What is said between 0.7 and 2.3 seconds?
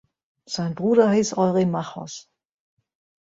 Bruder hieß Eurymachos.